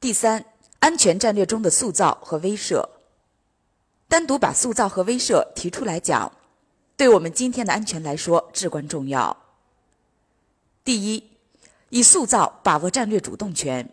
[0.00, 0.44] 第三，
[0.78, 2.88] 安全战略中的塑造和威慑。
[4.06, 6.30] 单独把塑造和威慑提出来讲，
[6.96, 9.36] 对我们今天的安全来说至关重要。
[10.84, 11.24] 第一，
[11.90, 13.90] 以塑造把握战略主动权。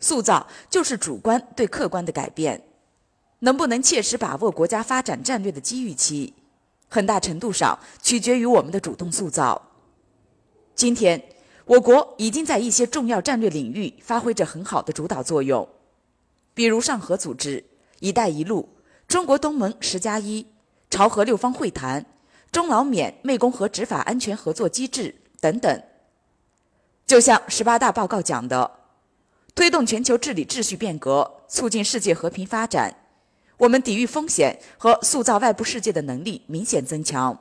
[0.00, 2.62] 塑造就是主观对客观的改变，
[3.40, 6.34] 能不能切实把握国家发展战略的机遇期，
[6.88, 9.70] 很大程度上取决于我们的主动塑造。
[10.74, 11.22] 今天，
[11.70, 15.68] 我国已经在一些重要战略领域发挥着很好的主导作用，
[16.52, 17.64] 比如上合组织、
[18.00, 18.68] 一带一路、
[19.06, 20.44] 中国东盟“十加一”、
[20.90, 22.04] 朝核六方会谈、
[22.50, 25.80] 中老缅湄公河执法安全合作机制等等。
[27.06, 28.78] 就像十八大报告讲的。
[29.54, 32.96] 推动全球治理秩序变革，促进世界和平发展，
[33.58, 37.38] 我们抵御风险和塑造外部世界的能力明显增强。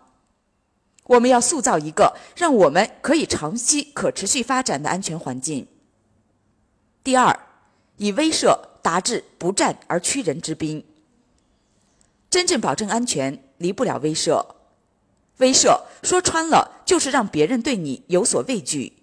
[1.10, 5.68] 我们要塑造一个让我们可以长期可持续发展的安全环境。
[7.04, 7.38] 第二，
[7.98, 10.84] 以威慑达至不战而屈人之兵。
[12.30, 14.46] 真正保证安全，离不了威慑。
[15.38, 18.94] 威慑说穿了，就是让别人对你有所畏惧。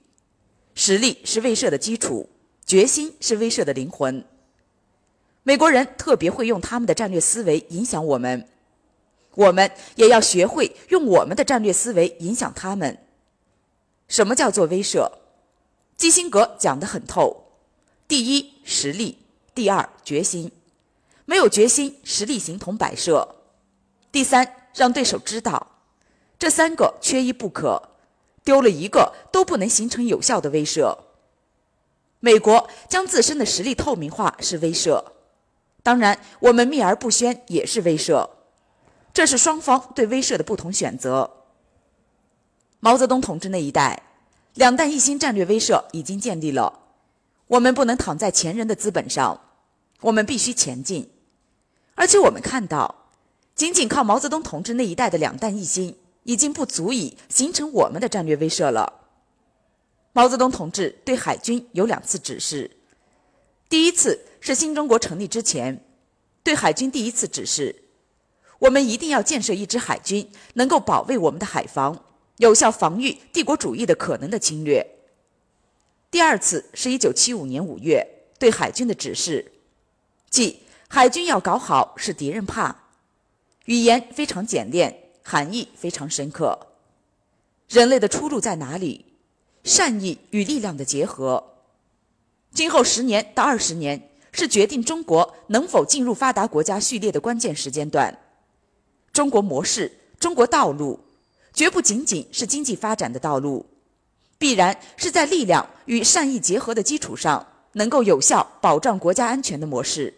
[0.75, 2.31] 实力是威慑的基础。
[2.65, 4.25] 决心是威慑的灵魂。
[5.45, 8.49] 美国人特别会用他们的战略思维影响我们，
[9.37, 12.99] 我们也要学会用我们的战略思维影响他们。
[14.09, 15.11] 什么叫做威慑？
[15.97, 17.53] 基辛格讲得很透：
[18.09, 19.17] 第一，实力；
[19.55, 20.51] 第二，决心。
[21.25, 23.37] 没有决心，实力形同摆设。
[24.13, 25.67] 第三，让对手知道。
[26.39, 27.91] 这三个缺一不可，
[28.45, 30.99] 丢了一个都不能形成有效的威慑。
[32.21, 35.03] 美国将自身的实力透明化是威慑，
[35.83, 38.29] 当然，我们秘而不宣也是威慑，
[39.17, 41.47] 这是双方对威慑的不同选择。
[42.81, 44.03] 毛泽东同志那一代，
[44.53, 46.81] 两弹一星战略威慑已经建立了，
[47.47, 49.41] 我们不能躺在前人的资本上，
[50.03, 51.11] 我们必须前进。
[51.95, 53.07] 而且我们看到，
[53.55, 59.01] 仅仅靠毛泽东同志那一代的两弹一星，已经不足以形成我们的战略威慑了。
[60.13, 62.71] 毛泽东同志对海军有两次指示，
[63.71, 65.83] 第一次是新中国成立之前，
[66.43, 67.85] 对海军第一次指示，
[68.59, 72.05] 我们一定要建设一支海军，能够保卫我们的海防，
[72.39, 74.87] 有效防御帝国主义的可能的侵略。
[76.11, 78.07] 第二次是一九七五年五月
[78.39, 79.53] 对海军的指示，
[80.31, 82.75] 即海军要搞好，使敌人怕。
[83.67, 86.59] 语言非常简练，含义非常深刻。
[87.69, 89.05] 人类的出路在哪里？
[89.65, 91.43] 善意与力量的结合，
[92.53, 98.17] 今后十年到二十年是决定中国能否进入发达国家序列的关键时间段。
[99.17, 99.91] 中国模式、
[100.21, 101.01] 中国道路，
[101.55, 103.65] 绝不仅仅是经济发展的道路，
[104.37, 110.13] 必然是在力量与善意结合的基础上，能够有效保障国家安全的模式。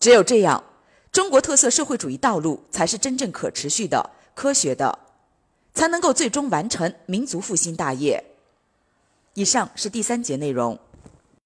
[0.00, 0.64] 只有这样，
[1.12, 4.98] 中国特色社会主义道路才是真正可持续的、科学的。
[5.72, 8.20] 才能够最终完成民族复兴大业。
[9.34, 10.76] 以上是第三节内容。